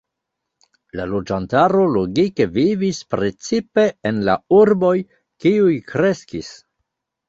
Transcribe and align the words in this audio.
La 0.99 1.05
loĝantaro 1.11 1.83
logike 1.99 2.49
vivis 2.57 3.03
precipe 3.17 3.87
en 4.13 4.27
la 4.33 4.39
urboj, 4.65 4.99
kiuj 5.45 5.81
kreskis. 5.97 6.57